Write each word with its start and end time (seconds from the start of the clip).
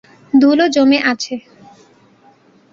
ধুলো 0.33 0.65
জমে 0.67 0.99
আছে। 1.03 1.35